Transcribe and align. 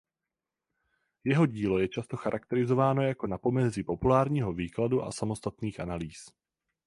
Jeho 1.23 1.45
dílo 1.45 1.79
je 1.79 1.87
často 1.89 2.17
charakterizováno 2.17 3.01
jako 3.01 3.27
na 3.27 3.37
pomezí 3.37 3.83
populárního 3.83 4.53
výkladu 4.53 5.03
a 5.03 5.11
samostatných 5.11 5.79
analýz. 5.79 6.25